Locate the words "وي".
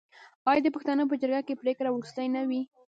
2.49-2.61